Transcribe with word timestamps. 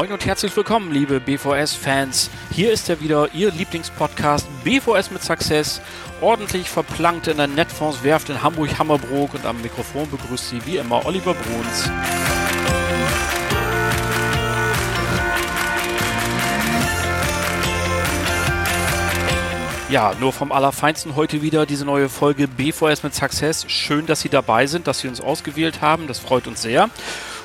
Moin 0.00 0.12
und 0.12 0.24
herzlich 0.24 0.56
willkommen, 0.56 0.92
liebe 0.92 1.20
BVS-Fans. 1.20 2.30
Hier 2.50 2.72
ist 2.72 2.88
er 2.88 3.02
wieder, 3.02 3.34
Ihr 3.34 3.50
Lieblingspodcast 3.50 4.46
BVS 4.64 5.10
mit 5.10 5.22
Success. 5.22 5.82
Ordentlich 6.22 6.70
verplankt 6.70 7.26
in 7.28 7.36
der 7.36 7.48
Netfonds 7.48 8.02
Werft 8.02 8.30
in 8.30 8.42
Hamburg-Hammerbrook 8.42 9.34
und 9.34 9.44
am 9.44 9.60
Mikrofon 9.60 10.10
begrüßt 10.10 10.48
Sie 10.48 10.64
wie 10.64 10.78
immer 10.78 11.04
Oliver 11.04 11.34
Bruns. 11.34 11.90
Ja, 19.90 20.14
nur 20.18 20.32
vom 20.32 20.50
Allerfeinsten 20.50 21.16
heute 21.16 21.42
wieder 21.42 21.66
diese 21.66 21.84
neue 21.84 22.08
Folge 22.08 22.48
BVS 22.48 23.02
mit 23.02 23.14
Success. 23.14 23.66
Schön, 23.68 24.06
dass 24.06 24.22
Sie 24.22 24.30
dabei 24.30 24.66
sind, 24.66 24.86
dass 24.86 25.00
Sie 25.00 25.08
uns 25.08 25.20
ausgewählt 25.20 25.82
haben. 25.82 26.06
Das 26.06 26.20
freut 26.20 26.46
uns 26.46 26.62
sehr. 26.62 26.88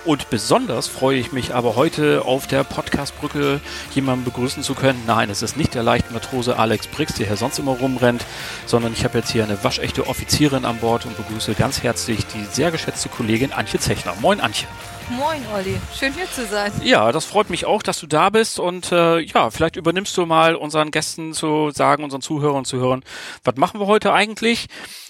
Und 0.05 0.29
besonders 0.29 0.87
freue 0.87 1.17
ich 1.17 1.31
mich 1.31 1.55
aber 1.55 1.75
heute 1.75 2.25
auf 2.25 2.45
der 2.45 2.63
Podcastbrücke 2.63 3.59
jemanden 3.95 4.23
begrüßen 4.23 4.61
zu 4.61 4.75
können. 4.75 5.01
Nein, 5.07 5.31
es 5.31 5.41
ist 5.41 5.57
nicht 5.57 5.73
der 5.73 5.81
leichte 5.81 6.13
Matrose 6.13 6.59
Alex 6.59 6.85
Brix, 6.85 7.15
der 7.15 7.25
hier 7.25 7.37
sonst 7.37 7.57
immer 7.57 7.71
rumrennt, 7.71 8.23
sondern 8.67 8.93
ich 8.93 9.03
habe 9.03 9.17
jetzt 9.17 9.31
hier 9.31 9.43
eine 9.43 9.63
waschechte 9.63 10.05
Offizierin 10.05 10.63
an 10.63 10.77
Bord 10.77 11.07
und 11.07 11.17
begrüße 11.17 11.55
ganz 11.55 11.81
herzlich 11.81 12.19
die 12.27 12.45
sehr 12.45 12.69
geschätzte 12.69 13.09
Kollegin 13.09 13.51
Antje 13.51 13.79
Zechner. 13.79 14.13
Moin 14.21 14.39
Antje. 14.41 14.67
Moin 15.09 15.41
Olli, 15.55 15.81
schön 15.97 16.13
hier 16.13 16.31
zu 16.31 16.45
sein. 16.45 16.71
Ja, 16.83 17.11
das 17.11 17.25
freut 17.25 17.49
mich 17.49 17.65
auch, 17.65 17.81
dass 17.81 17.99
du 17.99 18.05
da 18.05 18.29
bist 18.29 18.59
und 18.59 18.91
äh, 18.91 19.19
ja, 19.19 19.49
vielleicht 19.49 19.75
übernimmst 19.75 20.15
du 20.17 20.27
mal 20.27 20.53
unseren 20.55 20.91
Gästen 20.91 21.33
zu 21.33 21.71
sagen, 21.71 22.03
unseren 22.03 22.21
Zuhörern 22.21 22.57
und 22.57 22.65
Zuhörern, 22.65 23.03
was 23.43 23.55
machen 23.55 23.79
wir 23.79 23.87
heute 23.87 24.13
eigentlich 24.13 24.67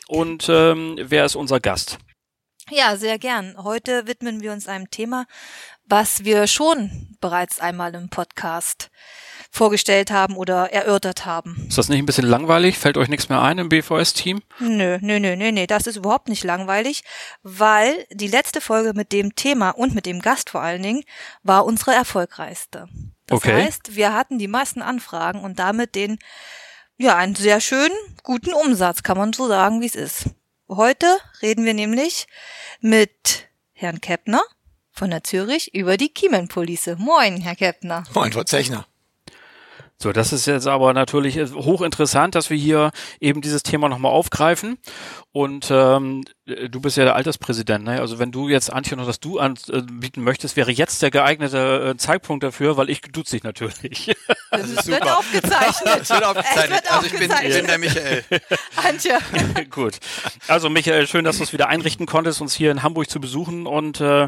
und 0.07 0.47
ähm, 0.49 0.95
wer 1.01 1.25
ist 1.25 1.35
unser 1.35 1.59
Gast? 1.59 1.97
Ja, 2.71 2.97
sehr 2.97 3.19
gern. 3.19 3.55
Heute 3.63 4.07
widmen 4.07 4.41
wir 4.41 4.51
uns 4.51 4.67
einem 4.67 4.89
Thema, 4.89 5.27
was 5.85 6.23
wir 6.23 6.47
schon 6.47 7.15
bereits 7.21 7.59
einmal 7.59 7.93
im 7.93 8.09
Podcast 8.09 8.89
vorgestellt 9.51 10.09
haben 10.09 10.35
oder 10.35 10.73
erörtert 10.73 11.27
haben. 11.27 11.67
Ist 11.69 11.77
das 11.77 11.89
nicht 11.89 11.99
ein 11.99 12.07
bisschen 12.07 12.25
langweilig? 12.25 12.79
Fällt 12.79 12.97
euch 12.97 13.07
nichts 13.07 13.29
mehr 13.29 13.39
ein 13.41 13.59
im 13.59 13.69
BVS-Team? 13.69 14.41
Nö, 14.59 14.97
nö, 14.99 15.19
nö, 15.19 15.35
nö, 15.35 15.51
nö, 15.51 15.67
das 15.67 15.85
ist 15.85 15.95
überhaupt 15.97 16.27
nicht 16.27 16.43
langweilig, 16.43 17.03
weil 17.43 18.03
die 18.11 18.27
letzte 18.27 18.61
Folge 18.61 18.93
mit 18.95 19.11
dem 19.11 19.35
Thema 19.35 19.69
und 19.69 19.93
mit 19.93 20.07
dem 20.07 20.19
Gast 20.19 20.49
vor 20.49 20.61
allen 20.61 20.81
Dingen 20.81 21.03
war 21.43 21.65
unsere 21.65 21.93
erfolgreichste. 21.93 22.87
Das 23.27 23.37
Okay. 23.37 23.53
heißt, 23.63 23.95
wir 23.95 24.13
hatten 24.13 24.39
die 24.39 24.47
meisten 24.47 24.81
Anfragen 24.81 25.41
und 25.43 25.59
damit 25.59 25.93
den, 25.93 26.17
ja, 26.97 27.15
einen 27.15 27.35
sehr 27.35 27.61
schönen, 27.61 27.95
guten 28.23 28.53
Umsatz, 28.53 29.03
kann 29.03 29.17
man 29.19 29.33
so 29.33 29.47
sagen, 29.47 29.81
wie 29.81 29.85
es 29.87 29.95
ist. 29.95 30.29
Heute 30.67 31.05
reden 31.43 31.63
wir 31.63 31.75
nämlich 31.75 32.25
mit 32.81 33.49
Herrn 33.73 34.01
Keppner 34.01 34.41
von 34.89 35.11
der 35.11 35.23
Zürich 35.23 35.75
über 35.75 35.95
die 35.95 36.09
Kiemenpolice. 36.09 36.95
Moin, 36.97 37.39
Herr 37.39 37.55
Keppner. 37.55 38.03
Moin, 38.15 38.33
Frau 38.33 38.43
Zechner. 38.43 38.87
So, 39.97 40.11
das 40.11 40.33
ist 40.33 40.45
jetzt 40.45 40.67
aber 40.67 40.93
natürlich 40.93 41.37
äh, 41.37 41.47
hochinteressant, 41.47 42.35
dass 42.35 42.49
wir 42.49 42.57
hier 42.57 42.91
eben 43.21 43.41
dieses 43.41 43.63
Thema 43.63 43.87
nochmal 43.87 44.11
aufgreifen. 44.11 44.77
Und 45.31 45.67
ähm, 45.71 46.25
du 46.45 46.81
bist 46.81 46.97
ja 46.97 47.05
der 47.05 47.15
Alterspräsident, 47.15 47.85
ne? 47.85 48.01
Also 48.01 48.19
wenn 48.19 48.31
du 48.31 48.49
jetzt, 48.49 48.71
Antje, 48.71 48.97
noch 48.97 49.05
das 49.05 49.19
Du 49.21 49.39
anbieten 49.39 50.21
möchtest, 50.21 50.57
wäre 50.57 50.71
jetzt 50.71 51.01
der 51.01 51.11
geeignete 51.11 51.93
äh, 51.93 51.97
Zeitpunkt 51.97 52.43
dafür, 52.43 52.75
weil 52.75 52.89
ich 52.89 53.01
duze 53.01 53.31
dich 53.31 53.43
natürlich. 53.43 54.15
Das, 54.51 54.69
ist 54.69 54.87
wird 54.87 55.03
super. 55.03 55.19
aufgezeichnet. 55.19 56.01
Es 56.01 56.09
wird 56.09 56.23
aufgezeichnet. 56.23 56.69
Wird 56.69 56.91
also 56.91 57.05
ich 57.07 57.11
bin, 57.11 57.31
aufgezeichnet. 57.31 57.57
bin 57.57 57.67
der 57.67 57.77
Michael. 57.77 58.23
Antje. 58.77 59.19
Gut. 59.69 59.97
Also 60.47 60.69
Michael, 60.69 61.07
schön, 61.07 61.25
dass 61.25 61.39
du 61.39 61.43
es 61.43 61.51
wieder 61.51 61.67
einrichten 61.67 62.05
konntest, 62.05 62.39
uns 62.39 62.53
hier 62.53 62.71
in 62.71 62.81
Hamburg 62.81 63.09
zu 63.09 63.19
besuchen. 63.19 63.67
Und 63.67 63.99
äh, 63.99 64.27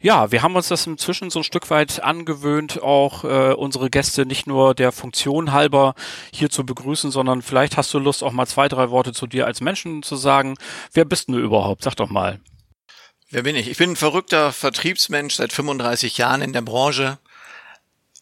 ja, 0.00 0.32
wir 0.32 0.42
haben 0.42 0.56
uns 0.56 0.68
das 0.68 0.86
inzwischen 0.86 1.28
so 1.30 1.40
ein 1.40 1.44
Stück 1.44 1.68
weit 1.68 2.02
angewöhnt, 2.02 2.82
auch 2.82 3.24
äh, 3.24 3.52
unsere 3.52 3.90
Gäste 3.90 4.24
nicht 4.24 4.46
nur 4.46 4.74
der 4.74 4.92
Funktion 4.92 5.52
halber 5.52 5.94
hier 6.32 6.48
zu 6.48 6.64
begrüßen, 6.64 7.10
sondern 7.10 7.42
vielleicht 7.42 7.76
hast 7.76 7.92
du 7.92 7.98
Lust, 7.98 8.22
auch 8.22 8.32
mal 8.32 8.46
zwei, 8.46 8.68
drei 8.68 8.90
Worte 8.90 9.12
zu 9.12 9.26
dir 9.26 9.46
als 9.46 9.60
Menschen 9.60 10.02
zu 10.02 10.16
sagen. 10.16 10.56
Wer 10.94 11.04
bist 11.04 11.28
du 11.28 11.38
überhaupt? 11.38 11.82
Sag 11.82 11.96
doch 11.96 12.08
mal. 12.08 12.40
Wer 13.28 13.42
bin 13.42 13.56
ich? 13.56 13.68
Ich 13.68 13.76
bin 13.76 13.90
ein 13.90 13.96
verrückter 13.96 14.52
Vertriebsmensch 14.52 15.34
seit 15.34 15.52
35 15.52 16.16
Jahren 16.16 16.40
in 16.40 16.52
der 16.52 16.62
Branche. 16.62 17.18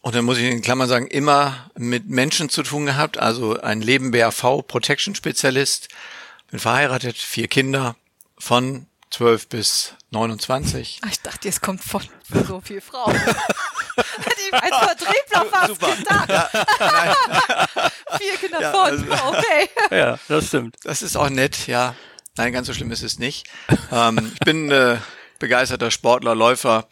Und 0.01 0.15
dann 0.15 0.25
muss 0.25 0.39
ich 0.39 0.51
in 0.51 0.63
Klammern 0.63 0.89
sagen, 0.89 1.07
immer 1.07 1.71
mit 1.77 2.09
Menschen 2.09 2.49
zu 2.49 2.63
tun 2.63 2.87
gehabt. 2.87 3.19
Also 3.19 3.61
ein 3.61 3.81
Leben 3.81 4.11
BAV 4.11 4.67
Protection 4.67 5.15
Spezialist. 5.15 5.89
Bin 6.51 6.59
verheiratet, 6.59 7.17
vier 7.17 7.47
Kinder 7.47 7.95
von 8.37 8.87
12 9.11 9.49
bis 9.49 9.95
29. 10.11 11.01
Ah, 11.03 11.09
Ich 11.11 11.21
dachte, 11.21 11.49
es 11.49 11.61
kommt 11.61 11.83
von 11.83 12.03
so 12.47 12.61
viel 12.61 12.81
Frauen. 12.81 13.15
Hätte 13.97 14.41
ich 14.47 14.55
als 14.55 14.77
Vertriebler 14.77 15.47
fast 15.51 15.67
Super. 15.69 15.97
gedacht. 15.97 16.51
Vier 18.21 18.37
Kinder 18.39 18.61
Ja, 18.61 18.71
von. 18.73 18.81
also- 18.85 19.05
okay. 19.29 19.69
Ja, 19.91 20.19
das 20.29 20.47
stimmt. 20.49 20.77
Das 20.85 21.03
ist 21.03 21.17
auch 21.17 21.31
nett, 21.31 21.67
ja. 21.67 21.95
Nein, 22.37 22.53
ganz 22.53 22.67
so 22.69 22.75
schlimm 22.75 22.93
ist 22.93 23.03
es 23.03 23.19
nicht. 23.19 23.47
ähm, 23.91 24.31
ich 24.35 24.41
bin 24.41 24.71
äh, 24.71 24.99
begeisterter 25.39 25.91
Sportler, 25.91 26.35
Läufer 26.35 26.89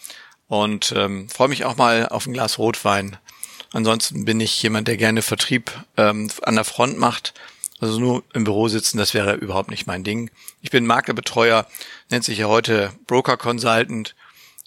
und 0.49 0.93
ähm, 0.97 1.29
freue 1.29 1.49
mich 1.49 1.65
auch 1.65 1.77
mal 1.77 2.09
auf 2.09 2.27
ein 2.27 2.33
Glas 2.33 2.59
Rotwein. 2.59 3.17
Ansonsten 3.73 4.25
bin 4.25 4.41
ich 4.41 4.61
jemand, 4.63 4.89
der 4.89 4.97
gerne 4.97 5.23
Vertrieb 5.23 5.71
ähm, 5.97 6.31
an 6.43 6.55
der 6.57 6.65
Front 6.65 6.99
macht. 6.99 7.35
Also 7.81 8.01
nur 8.01 8.25
im 8.33 8.45
Büro 8.45 8.69
sitzen, 8.69 8.99
das 8.99 9.13
wäre 9.13 9.35
überhaupt 9.35 9.71
nicht 9.71 9.87
mein 9.87 10.03
Ding. 10.03 10.31
Ich 10.63 10.71
bin 10.71 10.87
Maklerbetreuer, 10.87 11.67
nennt 12.11 12.25
sich 12.25 12.39
ja 12.39 12.47
heute 12.47 12.93
Broker 13.07 13.37
Consultant. 13.37 14.15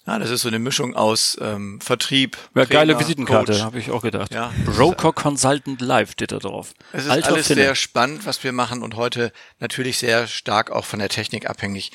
Ja, 0.06 0.18
das 0.18 0.30
ist 0.30 0.42
so 0.42 0.48
eine 0.48 0.58
Mischung 0.58 0.94
aus 0.94 1.36
ähm, 1.40 1.80
Vertrieb. 1.80 2.36
Ja, 2.54 2.64
geile 2.64 2.92
Trainer, 2.92 3.00
Visitenkarte, 3.00 3.52
Coach. 3.52 3.62
habe 3.62 3.78
ich 3.78 3.90
auch 3.90 4.02
gedacht. 4.02 4.32
Ja. 4.32 4.52
Broker 4.64 5.12
Consultant 5.12 5.80
Live 5.80 6.12
steht 6.12 6.32
da 6.32 6.38
drauf. 6.38 6.72
Es 6.92 7.04
ist 7.04 7.10
Alter 7.10 7.34
alles 7.34 7.48
Finne. 7.48 7.62
sehr 7.62 7.74
spannend, 7.74 8.26
was 8.26 8.42
wir 8.42 8.52
machen 8.52 8.82
und 8.82 8.96
heute 8.96 9.32
natürlich 9.58 9.98
sehr 9.98 10.26
stark 10.26 10.70
auch 10.70 10.84
von 10.84 11.00
der 11.00 11.10
Technik 11.10 11.48
abhängig. 11.50 11.92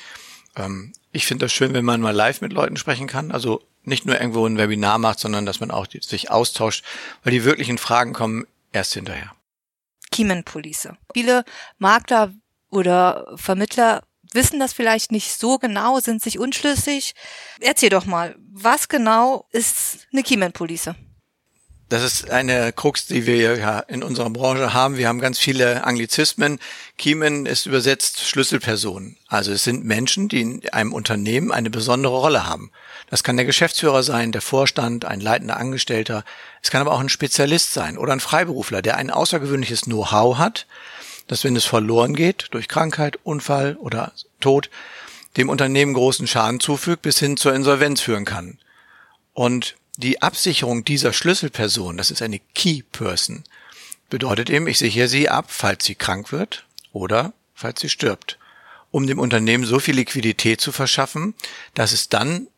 Ähm, 0.54 0.92
ich 1.12 1.26
finde 1.26 1.46
das 1.46 1.52
schön, 1.52 1.74
wenn 1.74 1.84
man 1.84 2.00
mal 2.00 2.14
live 2.14 2.42
mit 2.42 2.52
Leuten 2.52 2.76
sprechen 2.76 3.06
kann. 3.06 3.32
Also 3.32 3.62
nicht 3.84 4.06
nur 4.06 4.20
irgendwo 4.20 4.46
ein 4.46 4.58
Webinar 4.58 4.98
macht, 4.98 5.18
sondern 5.18 5.46
dass 5.46 5.60
man 5.60 5.70
auch 5.70 5.86
die, 5.86 6.00
sich 6.00 6.30
austauscht, 6.30 6.84
weil 7.24 7.32
die 7.32 7.44
wirklichen 7.44 7.78
Fragen 7.78 8.12
kommen 8.12 8.46
erst 8.72 8.94
hinterher. 8.94 9.35
Kiemenpolice. 10.16 10.96
Viele 11.12 11.44
Makler 11.76 12.32
oder 12.70 13.34
Vermittler 13.36 14.02
wissen 14.32 14.58
das 14.58 14.72
vielleicht 14.72 15.12
nicht 15.12 15.38
so 15.38 15.58
genau, 15.58 16.00
sind 16.00 16.22
sich 16.22 16.38
unschlüssig. 16.38 17.14
Erzähl 17.60 17.90
doch 17.90 18.06
mal, 18.06 18.34
was 18.50 18.88
genau 18.88 19.46
ist 19.52 20.08
eine 20.12 20.22
Kiemenpolice? 20.22 20.96
Das 21.88 22.02
ist 22.02 22.30
eine 22.30 22.72
Krux, 22.72 23.06
die 23.06 23.26
wir 23.26 23.56
ja 23.56 23.78
in 23.78 24.02
unserer 24.02 24.30
Branche 24.30 24.74
haben. 24.74 24.96
Wir 24.96 25.06
haben 25.06 25.20
ganz 25.20 25.38
viele 25.38 25.84
Anglizismen. 25.84 26.58
Keyman 26.98 27.46
ist 27.46 27.66
übersetzt 27.66 28.26
Schlüsselpersonen. 28.26 29.16
Also 29.28 29.52
es 29.52 29.62
sind 29.62 29.84
Menschen, 29.84 30.28
die 30.28 30.40
in 30.40 30.68
einem 30.70 30.92
Unternehmen 30.92 31.52
eine 31.52 31.70
besondere 31.70 32.18
Rolle 32.18 32.44
haben. 32.44 32.72
Das 33.08 33.22
kann 33.22 33.36
der 33.36 33.46
Geschäftsführer 33.46 34.02
sein, 34.02 34.32
der 34.32 34.40
Vorstand, 34.40 35.04
ein 35.04 35.20
leitender 35.20 35.58
Angestellter. 35.58 36.24
Es 36.60 36.72
kann 36.72 36.80
aber 36.80 36.90
auch 36.90 36.98
ein 36.98 37.08
Spezialist 37.08 37.72
sein 37.72 37.98
oder 37.98 38.12
ein 38.12 38.20
Freiberufler, 38.20 38.82
der 38.82 38.96
ein 38.96 39.12
außergewöhnliches 39.12 39.82
Know-how 39.82 40.38
hat, 40.38 40.66
dass 41.28 41.44
wenn 41.44 41.54
es 41.54 41.66
verloren 41.66 42.16
geht 42.16 42.48
durch 42.50 42.66
Krankheit, 42.66 43.20
Unfall 43.22 43.76
oder 43.76 44.12
Tod, 44.40 44.70
dem 45.36 45.48
Unternehmen 45.48 45.94
großen 45.94 46.26
Schaden 46.26 46.58
zufügt 46.58 47.02
bis 47.02 47.20
hin 47.20 47.36
zur 47.36 47.54
Insolvenz 47.54 48.00
führen 48.00 48.24
kann. 48.24 48.58
Und 49.34 49.76
die 49.96 50.22
Absicherung 50.22 50.84
dieser 50.84 51.12
Schlüsselperson, 51.12 51.96
das 51.96 52.10
ist 52.10 52.22
eine 52.22 52.40
Key 52.54 52.82
Person, 52.82 53.44
bedeutet 54.10 54.50
eben, 54.50 54.66
ich 54.66 54.78
sichere 54.78 55.08
sie 55.08 55.28
ab, 55.28 55.46
falls 55.48 55.84
sie 55.84 55.94
krank 55.94 56.32
wird 56.32 56.66
oder 56.92 57.32
falls 57.54 57.80
sie 57.80 57.88
stirbt, 57.88 58.38
um 58.90 59.06
dem 59.06 59.18
Unternehmen 59.18 59.64
so 59.64 59.78
viel 59.78 59.96
Liquidität 59.96 60.60
zu 60.60 60.72
verschaffen, 60.72 61.34
dass 61.74 61.92
es 61.92 62.08
dann 62.08 62.48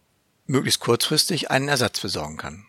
möglichst 0.46 0.80
kurzfristig 0.80 1.50
einen 1.50 1.68
Ersatz 1.68 2.00
besorgen 2.00 2.36
kann. 2.36 2.67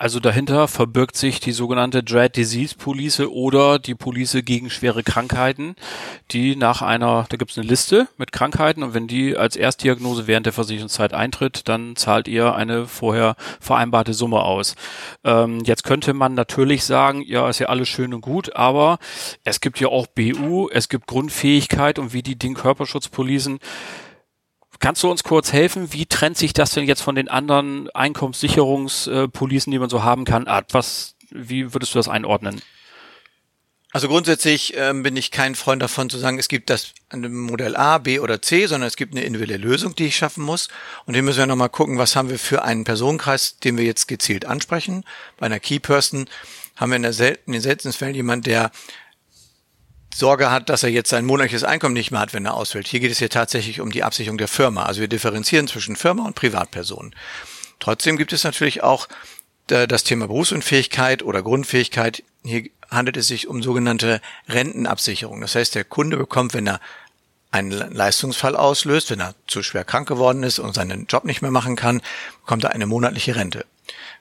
Also 0.00 0.18
dahinter 0.18 0.66
verbirgt 0.66 1.14
sich 1.14 1.40
die 1.40 1.52
sogenannte 1.52 2.02
Dread 2.02 2.34
Disease 2.34 2.74
Police 2.74 3.20
oder 3.20 3.78
die 3.78 3.94
Police 3.94 4.38
gegen 4.46 4.70
schwere 4.70 5.02
Krankheiten, 5.02 5.76
die 6.30 6.56
nach 6.56 6.80
einer, 6.80 7.26
da 7.28 7.36
gibt 7.36 7.50
es 7.50 7.58
eine 7.58 7.66
Liste 7.66 8.08
mit 8.16 8.32
Krankheiten 8.32 8.82
und 8.82 8.94
wenn 8.94 9.08
die 9.08 9.36
als 9.36 9.56
Erstdiagnose 9.56 10.26
während 10.26 10.46
der 10.46 10.54
Versicherungszeit 10.54 11.12
eintritt, 11.12 11.68
dann 11.68 11.96
zahlt 11.96 12.28
ihr 12.28 12.54
eine 12.54 12.86
vorher 12.86 13.36
vereinbarte 13.60 14.14
Summe 14.14 14.40
aus. 14.40 14.74
Ähm, 15.22 15.60
jetzt 15.66 15.84
könnte 15.84 16.14
man 16.14 16.32
natürlich 16.32 16.84
sagen, 16.84 17.22
ja, 17.26 17.46
ist 17.50 17.58
ja 17.58 17.66
alles 17.66 17.90
schön 17.90 18.14
und 18.14 18.22
gut, 18.22 18.56
aber 18.56 18.98
es 19.44 19.60
gibt 19.60 19.80
ja 19.80 19.88
auch 19.88 20.06
BU, 20.06 20.70
es 20.72 20.88
gibt 20.88 21.08
Grundfähigkeit 21.08 21.98
und 21.98 22.14
wie 22.14 22.22
die 22.22 22.38
DIN 22.38 22.54
Körperschutzpolicen 22.54 23.58
Kannst 24.80 25.02
du 25.02 25.10
uns 25.10 25.22
kurz 25.22 25.52
helfen? 25.52 25.92
Wie 25.92 26.06
trennt 26.06 26.38
sich 26.38 26.54
das 26.54 26.72
denn 26.72 26.86
jetzt 26.86 27.02
von 27.02 27.14
den 27.14 27.28
anderen 27.28 27.90
Einkommenssicherungspolicen, 27.90 29.70
die 29.70 29.78
man 29.78 29.90
so 29.90 30.02
haben 30.02 30.24
kann? 30.24 30.46
Was, 30.70 31.14
wie 31.30 31.74
würdest 31.74 31.94
du 31.94 31.98
das 31.98 32.08
einordnen? 32.08 32.62
Also 33.92 34.08
grundsätzlich 34.08 34.74
ähm, 34.76 35.02
bin 35.02 35.16
ich 35.16 35.32
kein 35.32 35.56
Freund 35.56 35.82
davon 35.82 36.08
zu 36.08 36.16
sagen, 36.16 36.38
es 36.38 36.48
gibt 36.48 36.70
das 36.70 36.94
Modell 37.12 37.76
A, 37.76 37.98
B 37.98 38.20
oder 38.20 38.40
C, 38.40 38.66
sondern 38.66 38.86
es 38.86 38.96
gibt 38.96 39.12
eine 39.12 39.24
individuelle 39.24 39.62
Lösung, 39.62 39.96
die 39.96 40.06
ich 40.06 40.16
schaffen 40.16 40.44
muss. 40.44 40.68
Und 41.06 41.14
hier 41.14 41.24
müssen 41.24 41.40
wir 41.40 41.46
nochmal 41.46 41.70
gucken, 41.70 41.98
was 41.98 42.14
haben 42.14 42.30
wir 42.30 42.38
für 42.38 42.62
einen 42.62 42.84
Personenkreis, 42.84 43.58
den 43.58 43.76
wir 43.76 43.84
jetzt 43.84 44.06
gezielt 44.06 44.44
ansprechen. 44.44 45.04
Bei 45.38 45.46
einer 45.46 45.58
Key 45.58 45.80
Person 45.80 46.26
haben 46.76 46.90
wir 46.90 46.96
in, 46.96 47.02
der 47.02 47.12
selten, 47.12 47.42
in 47.46 47.54
den 47.54 47.62
seltensten 47.62 47.92
Fällen 47.92 48.14
jemand, 48.14 48.46
der 48.46 48.70
Sorge 50.14 50.50
hat, 50.50 50.68
dass 50.68 50.82
er 50.82 50.90
jetzt 50.90 51.10
sein 51.10 51.24
monatliches 51.24 51.64
Einkommen 51.64 51.94
nicht 51.94 52.10
mehr 52.10 52.20
hat, 52.20 52.34
wenn 52.34 52.44
er 52.44 52.54
ausfällt. 52.54 52.88
Hier 52.88 53.00
geht 53.00 53.12
es 53.12 53.18
hier 53.18 53.30
tatsächlich 53.30 53.80
um 53.80 53.90
die 53.90 54.02
Absicherung 54.02 54.38
der 54.38 54.48
Firma. 54.48 54.84
Also 54.84 55.00
wir 55.00 55.08
differenzieren 55.08 55.68
zwischen 55.68 55.96
Firma 55.96 56.26
und 56.26 56.34
Privatpersonen. 56.34 57.14
Trotzdem 57.78 58.16
gibt 58.16 58.32
es 58.32 58.44
natürlich 58.44 58.82
auch 58.82 59.08
äh, 59.70 59.86
das 59.86 60.04
Thema 60.04 60.26
Berufsunfähigkeit 60.26 61.22
oder 61.22 61.42
Grundfähigkeit. 61.42 62.22
Hier 62.44 62.64
handelt 62.90 63.16
es 63.16 63.28
sich 63.28 63.48
um 63.48 63.62
sogenannte 63.62 64.20
Rentenabsicherung. 64.48 65.40
Das 65.40 65.54
heißt, 65.54 65.74
der 65.74 65.84
Kunde 65.84 66.16
bekommt, 66.16 66.54
wenn 66.54 66.66
er 66.66 66.80
einen 67.52 67.70
Leistungsfall 67.70 68.56
auslöst, 68.56 69.10
wenn 69.10 69.20
er 69.20 69.34
zu 69.46 69.62
schwer 69.62 69.84
krank 69.84 70.08
geworden 70.08 70.42
ist 70.42 70.58
und 70.58 70.74
seinen 70.74 71.06
Job 71.06 71.24
nicht 71.24 71.42
mehr 71.42 71.50
machen 71.50 71.76
kann, 71.76 72.00
bekommt 72.42 72.64
er 72.64 72.72
eine 72.72 72.86
monatliche 72.86 73.34
Rente. 73.36 73.66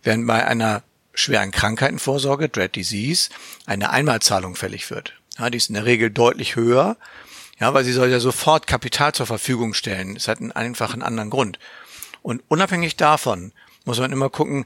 Während 0.01 0.25
bei 0.25 0.45
einer 0.45 0.83
schweren 1.13 1.51
Krankheitenvorsorge, 1.51 2.49
Dread 2.49 2.75
Disease, 2.75 3.29
eine 3.65 3.89
Einmalzahlung 3.91 4.55
fällig 4.55 4.89
wird. 4.89 5.18
Ja, 5.39 5.49
die 5.49 5.57
ist 5.57 5.69
in 5.69 5.75
der 5.75 5.85
Regel 5.85 6.11
deutlich 6.11 6.55
höher, 6.55 6.97
ja, 7.59 7.73
weil 7.73 7.83
sie 7.83 7.93
soll 7.93 8.09
ja 8.09 8.19
sofort 8.19 8.67
Kapital 8.67 9.13
zur 9.13 9.25
Verfügung 9.25 9.73
stellen. 9.73 10.15
Das 10.15 10.27
hat 10.27 10.39
einen 10.39 10.51
einfachen 10.51 11.01
anderen 11.01 11.29
Grund. 11.29 11.59
Und 12.21 12.43
unabhängig 12.47 12.97
davon 12.97 13.53
muss 13.85 13.99
man 13.99 14.11
immer 14.11 14.29
gucken, 14.29 14.65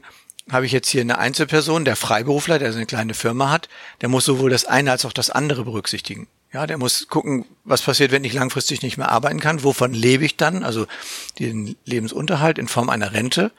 habe 0.50 0.66
ich 0.66 0.72
jetzt 0.72 0.88
hier 0.88 1.00
eine 1.00 1.18
Einzelperson, 1.18 1.84
der 1.84 1.96
Freiberufler, 1.96 2.58
der 2.58 2.72
so 2.72 2.76
eine 2.76 2.86
kleine 2.86 3.14
Firma 3.14 3.50
hat, 3.50 3.68
der 4.00 4.08
muss 4.08 4.24
sowohl 4.24 4.50
das 4.50 4.64
eine 4.64 4.90
als 4.90 5.04
auch 5.04 5.12
das 5.12 5.30
andere 5.30 5.64
berücksichtigen. 5.64 6.26
Ja, 6.52 6.66
der 6.66 6.78
muss 6.78 7.08
gucken, 7.08 7.46
was 7.64 7.82
passiert, 7.82 8.12
wenn 8.12 8.24
ich 8.24 8.32
langfristig 8.32 8.82
nicht 8.82 8.96
mehr 8.96 9.10
arbeiten 9.10 9.40
kann, 9.40 9.64
wovon 9.64 9.92
lebe 9.92 10.24
ich 10.24 10.36
dann, 10.36 10.62
also 10.62 10.86
den 11.38 11.76
Lebensunterhalt 11.84 12.58
in 12.58 12.68
Form 12.68 12.90
einer 12.90 13.12
Rente. 13.12 13.52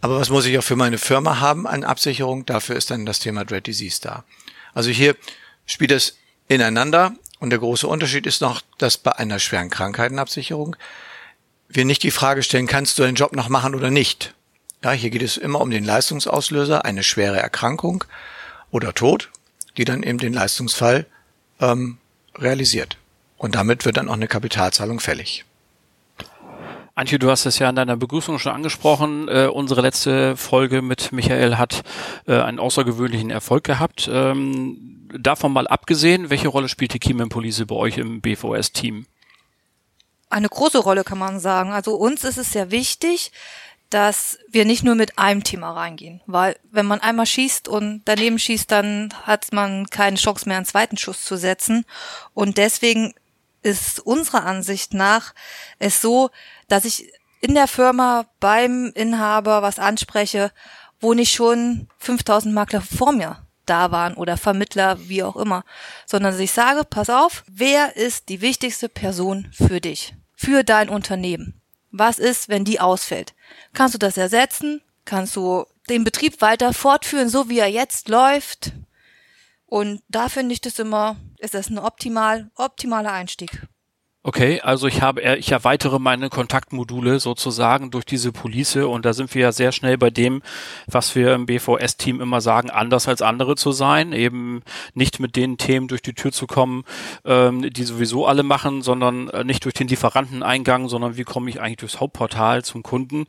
Aber 0.00 0.18
was 0.18 0.30
muss 0.30 0.46
ich 0.46 0.58
auch 0.58 0.64
für 0.64 0.74
meine 0.74 0.98
Firma 0.98 1.38
haben 1.38 1.66
an 1.66 1.84
Absicherung? 1.84 2.46
Dafür 2.46 2.76
ist 2.76 2.90
dann 2.90 3.06
das 3.06 3.20
Thema 3.20 3.44
Dread 3.44 3.66
Disease 3.66 4.00
da. 4.00 4.24
Also 4.74 4.90
hier 4.90 5.14
spielt 5.66 5.92
es 5.92 6.16
ineinander 6.48 7.12
und 7.40 7.50
der 7.50 7.58
große 7.58 7.86
Unterschied 7.86 8.26
ist 8.26 8.40
noch, 8.40 8.62
dass 8.78 8.98
bei 8.98 9.12
einer 9.12 9.38
schweren 9.38 9.70
Krankheitenabsicherung 9.70 10.76
wir 11.68 11.84
nicht 11.84 12.02
die 12.02 12.10
Frage 12.10 12.42
stellen, 12.42 12.66
kannst 12.66 12.98
du 12.98 13.02
deinen 13.02 13.14
Job 13.14 13.34
noch 13.34 13.48
machen 13.48 13.74
oder 13.74 13.90
nicht? 13.90 14.34
Ja, 14.84 14.92
hier 14.92 15.10
geht 15.10 15.22
es 15.22 15.36
immer 15.36 15.60
um 15.60 15.70
den 15.70 15.84
Leistungsauslöser, 15.84 16.84
eine 16.84 17.02
schwere 17.02 17.40
Erkrankung 17.40 18.04
oder 18.70 18.94
Tod, 18.94 19.30
die 19.76 19.84
dann 19.84 20.02
eben 20.02 20.18
den 20.18 20.32
Leistungsfall 20.32 21.06
ähm, 21.60 21.98
realisiert. 22.36 22.96
Und 23.38 23.54
damit 23.54 23.84
wird 23.84 23.96
dann 23.96 24.08
auch 24.08 24.14
eine 24.14 24.28
Kapitalzahlung 24.28 25.00
fällig. 25.00 25.44
Antje, 26.94 27.18
du 27.18 27.30
hast 27.30 27.46
es 27.46 27.58
ja 27.58 27.70
in 27.70 27.76
deiner 27.76 27.96
Begrüßung 27.96 28.38
schon 28.38 28.52
angesprochen. 28.52 29.26
Äh, 29.28 29.46
unsere 29.46 29.80
letzte 29.80 30.36
Folge 30.36 30.82
mit 30.82 31.10
Michael 31.10 31.56
hat 31.56 31.82
äh, 32.26 32.38
einen 32.38 32.58
außergewöhnlichen 32.58 33.30
Erfolg 33.30 33.64
gehabt. 33.64 34.10
Ähm, 34.12 35.08
davon 35.18 35.52
mal 35.52 35.66
abgesehen, 35.66 36.28
welche 36.28 36.48
Rolle 36.48 36.68
spielt 36.68 36.92
die 36.92 36.98
Kiemen 36.98 37.30
Police 37.30 37.64
bei 37.66 37.74
euch 37.74 37.96
im 37.96 38.20
BVS-Team? 38.20 39.06
Eine 40.28 40.48
große 40.48 40.78
Rolle 40.78 41.02
kann 41.02 41.18
man 41.18 41.40
sagen. 41.40 41.72
Also 41.72 41.94
uns 41.96 42.24
ist 42.24 42.36
es 42.36 42.52
sehr 42.52 42.70
wichtig, 42.70 43.32
dass 43.88 44.38
wir 44.50 44.64
nicht 44.66 44.84
nur 44.84 44.94
mit 44.94 45.18
einem 45.18 45.44
Thema 45.44 45.72
reingehen, 45.72 46.22
weil 46.26 46.56
wenn 46.70 46.86
man 46.86 47.00
einmal 47.00 47.26
schießt 47.26 47.68
und 47.68 48.00
daneben 48.06 48.38
schießt, 48.38 48.70
dann 48.70 49.12
hat 49.24 49.52
man 49.52 49.86
keine 49.86 50.16
Chance 50.16 50.48
mehr, 50.48 50.56
einen 50.56 50.66
zweiten 50.66 50.96
Schuss 50.96 51.24
zu 51.24 51.36
setzen. 51.36 51.84
Und 52.32 52.56
deswegen 52.56 53.12
ist 53.62 54.00
unserer 54.00 54.44
Ansicht 54.44 54.94
nach 54.94 55.34
es 55.78 56.00
so, 56.00 56.30
dass 56.68 56.84
ich 56.84 57.12
in 57.40 57.54
der 57.54 57.68
Firma 57.68 58.26
beim 58.40 58.92
Inhaber 58.94 59.62
was 59.62 59.78
anspreche, 59.78 60.52
wo 61.00 61.14
nicht 61.14 61.32
schon 61.34 61.88
5000 61.98 62.54
Makler 62.54 62.80
vor 62.80 63.12
mir 63.12 63.44
da 63.66 63.90
waren 63.90 64.14
oder 64.14 64.36
Vermittler, 64.36 65.08
wie 65.08 65.22
auch 65.22 65.36
immer, 65.36 65.64
sondern 66.06 66.32
dass 66.32 66.40
ich 66.40 66.52
sage, 66.52 66.84
pass 66.84 67.10
auf, 67.10 67.44
wer 67.48 67.96
ist 67.96 68.28
die 68.28 68.40
wichtigste 68.40 68.88
Person 68.88 69.48
für 69.52 69.80
dich, 69.80 70.14
für 70.34 70.64
dein 70.64 70.88
Unternehmen? 70.88 71.60
Was 71.90 72.18
ist, 72.18 72.48
wenn 72.48 72.64
die 72.64 72.80
ausfällt? 72.80 73.34
Kannst 73.74 73.94
du 73.94 73.98
das 73.98 74.16
ersetzen? 74.16 74.82
Kannst 75.04 75.36
du 75.36 75.66
den 75.88 76.04
Betrieb 76.04 76.40
weiter 76.40 76.72
fortführen, 76.72 77.28
so 77.28 77.48
wie 77.48 77.58
er 77.58 77.68
jetzt 77.68 78.08
läuft? 78.08 78.72
Und 79.72 80.02
da 80.08 80.28
finde 80.28 80.52
ich 80.52 80.60
das 80.60 80.78
immer, 80.78 81.16
ist 81.38 81.54
das 81.54 81.70
ein 81.70 81.78
optimal, 81.78 82.50
optimaler 82.56 83.10
Einstieg. 83.10 83.66
Okay, 84.24 84.60
also 84.60 84.86
ich 84.86 85.02
habe, 85.02 85.20
ich 85.38 85.50
erweitere 85.50 85.98
meine 85.98 86.28
Kontaktmodule 86.28 87.18
sozusagen 87.18 87.90
durch 87.90 88.04
diese 88.04 88.30
Police 88.30 88.76
und 88.76 89.04
da 89.04 89.14
sind 89.14 89.34
wir 89.34 89.42
ja 89.42 89.50
sehr 89.50 89.72
schnell 89.72 89.98
bei 89.98 90.10
dem, 90.10 90.42
was 90.86 91.16
wir 91.16 91.34
im 91.34 91.46
BVS-Team 91.46 92.20
immer 92.20 92.40
sagen, 92.40 92.70
anders 92.70 93.08
als 93.08 93.20
andere 93.20 93.56
zu 93.56 93.72
sein, 93.72 94.12
eben 94.12 94.62
nicht 94.94 95.18
mit 95.18 95.34
den 95.34 95.58
Themen 95.58 95.88
durch 95.88 96.02
die 96.02 96.14
Tür 96.14 96.30
zu 96.30 96.46
kommen, 96.46 96.84
ähm, 97.24 97.68
die 97.72 97.82
sowieso 97.82 98.24
alle 98.24 98.44
machen, 98.44 98.82
sondern 98.82 99.28
äh, 99.30 99.42
nicht 99.42 99.64
durch 99.64 99.74
den 99.74 99.88
Lieferanteneingang, 99.88 100.88
sondern 100.88 101.16
wie 101.16 101.24
komme 101.24 101.50
ich 101.50 101.60
eigentlich 101.60 101.78
durchs 101.78 101.98
Hauptportal 101.98 102.64
zum 102.64 102.84
Kunden. 102.84 103.24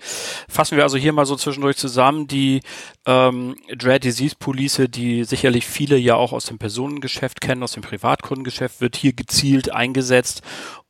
Fassen 0.47 0.77
wir 0.77 0.83
also 0.83 0.97
hier 0.97 1.11
mal 1.11 1.25
so 1.25 1.35
zwischendurch 1.35 1.77
zusammen 1.77 2.27
die 2.27 2.61
ähm, 3.07 3.55
Dread 3.75 4.03
Disease 4.03 4.35
Police, 4.37 4.83
die 4.89 5.23
sicherlich 5.23 5.65
viele 5.65 5.97
ja 5.97 6.17
auch 6.17 6.33
aus 6.33 6.45
dem 6.45 6.59
Personengeschäft 6.59 7.41
kennen, 7.41 7.63
aus 7.63 7.71
dem 7.71 7.81
Privatkundengeschäft, 7.81 8.79
wird 8.79 8.95
hier 8.95 9.13
gezielt 9.13 9.73
eingesetzt 9.73 10.43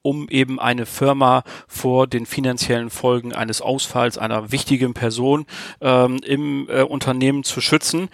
um 0.04 0.30
eben 0.30 0.60
eine 0.60 0.86
Firma 0.86 1.44
vor 1.68 2.06
den 2.06 2.28
finanziellen 2.28 2.92
Folgen 2.92 3.34
eines 3.34 3.62
Ausfalls 3.62 4.20
einer 4.20 4.52
wichtigen 4.52 4.94
Person 4.94 5.48
ähm, 5.82 6.20
im 6.24 6.70
äh, 6.70 6.84
Unternehmen 6.84 7.44
zu 7.44 7.60
schützen. 7.62 8.10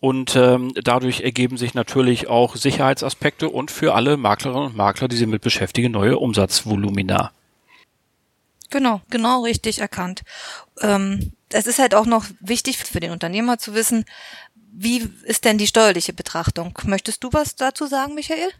Und 0.00 0.34
ähm, 0.36 0.72
dadurch 0.82 1.20
ergeben 1.20 1.58
sich 1.58 1.74
natürlich 1.74 2.28
auch 2.28 2.56
Sicherheitsaspekte 2.56 3.48
und 3.50 3.70
für 3.70 3.94
alle 3.94 4.16
Maklerinnen 4.16 4.68
und 4.68 4.76
Makler, 4.76 5.08
die 5.08 5.16
sich 5.16 5.26
mit 5.26 5.42
beschäftigen, 5.42 5.92
neue 5.92 6.18
Umsatzvolumina. 6.18 7.32
Genau, 8.70 9.02
genau 9.10 9.42
richtig 9.42 9.80
erkannt. 9.80 10.22
Ähm, 10.80 11.32
es 11.50 11.66
ist 11.66 11.80
halt 11.80 11.94
auch 11.94 12.06
noch 12.06 12.24
wichtig 12.38 12.78
für 12.78 13.00
den 13.00 13.10
Unternehmer 13.10 13.58
zu 13.58 13.74
wissen, 13.74 14.04
wie 14.72 15.08
ist 15.24 15.44
denn 15.44 15.58
die 15.58 15.66
steuerliche 15.66 16.12
Betrachtung? 16.12 16.78
Möchtest 16.84 17.24
du 17.24 17.32
was 17.32 17.56
dazu 17.56 17.86
sagen, 17.86 18.14
Michael? 18.14 18.50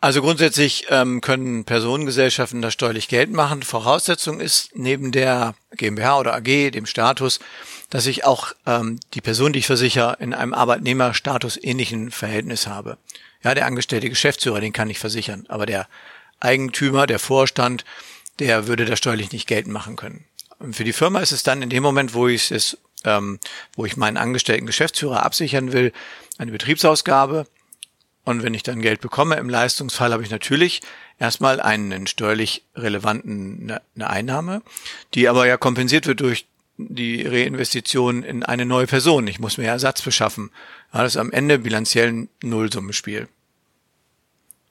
Also 0.00 0.20
grundsätzlich 0.20 0.86
ähm, 0.90 1.20
können 1.20 1.64
Personengesellschaften 1.64 2.60
das 2.60 2.74
steuerlich 2.74 3.08
Geld 3.08 3.32
machen. 3.32 3.62
Voraussetzung 3.62 4.40
ist 4.40 4.70
neben 4.74 5.10
der 5.10 5.54
GmbH 5.74 6.18
oder 6.18 6.34
AG, 6.34 6.70
dem 6.70 6.86
Status, 6.86 7.40
dass 7.88 8.06
ich 8.06 8.24
auch 8.24 8.52
ähm, 8.66 9.00
die 9.14 9.20
Person, 9.20 9.52
die 9.52 9.60
ich 9.60 9.66
versichere, 9.66 10.18
in 10.20 10.34
einem 10.34 10.52
Arbeitnehmerstatus 10.52 11.58
ähnlichen 11.62 12.10
Verhältnis 12.10 12.66
habe. 12.66 12.98
Ja, 13.42 13.54
der 13.54 13.66
angestellte 13.66 14.10
Geschäftsführer, 14.10 14.60
den 14.60 14.72
kann 14.72 14.90
ich 14.90 14.98
versichern, 14.98 15.46
aber 15.48 15.66
der 15.66 15.88
Eigentümer, 16.40 17.06
der 17.06 17.18
Vorstand, 17.18 17.84
der 18.38 18.66
würde 18.66 18.84
das 18.84 18.98
steuerlich 18.98 19.32
nicht 19.32 19.46
geltend 19.46 19.72
machen 19.72 19.96
können. 19.96 20.24
Und 20.58 20.76
für 20.76 20.84
die 20.84 20.92
Firma 20.92 21.20
ist 21.20 21.32
es 21.32 21.42
dann 21.42 21.62
in 21.62 21.70
dem 21.70 21.82
Moment, 21.82 22.12
wo 22.12 22.28
ich 22.28 22.50
es, 22.50 22.76
ähm, 23.04 23.38
wo 23.74 23.86
ich 23.86 23.96
meinen 23.96 24.16
angestellten 24.16 24.66
Geschäftsführer 24.66 25.24
absichern 25.24 25.72
will, 25.72 25.92
eine 26.38 26.52
Betriebsausgabe, 26.52 27.46
und 28.26 28.42
wenn 28.42 28.54
ich 28.54 28.64
dann 28.64 28.82
Geld 28.82 29.00
bekomme 29.00 29.36
im 29.36 29.48
Leistungsfall, 29.48 30.12
habe 30.12 30.24
ich 30.24 30.30
natürlich 30.30 30.82
erstmal 31.20 31.60
einen 31.60 32.08
steuerlich 32.08 32.64
relevanten 32.74 33.66
ne, 33.66 33.80
eine 33.94 34.10
Einnahme, 34.10 34.62
die 35.14 35.28
aber 35.28 35.46
ja 35.46 35.56
kompensiert 35.56 36.08
wird 36.08 36.20
durch 36.20 36.46
die 36.76 37.22
Reinvestition 37.22 38.24
in 38.24 38.42
eine 38.42 38.66
neue 38.66 38.88
Person. 38.88 39.28
Ich 39.28 39.38
muss 39.38 39.58
mir 39.58 39.68
Ersatz 39.68 40.02
beschaffen. 40.02 40.50
Das 40.92 41.12
ist 41.12 41.18
am 41.18 41.30
Ende 41.30 41.60
bilanziell 41.60 42.12
ein 42.12 42.28
Nullsummenspiel. 42.42 43.28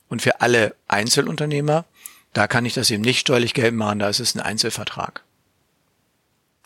Und 0.09 0.21
für 0.21 0.41
alle 0.41 0.75
Einzelunternehmer, 0.89 1.85
da 2.33 2.47
kann 2.47 2.65
ich 2.65 2.73
das 2.73 2.91
eben 2.91 3.03
nicht 3.03 3.21
steuerlich 3.21 3.53
geltend 3.53 3.79
machen, 3.79 3.99
da 3.99 4.09
ist 4.09 4.19
es 4.19 4.35
ein 4.35 4.41
Einzelvertrag. 4.41 5.23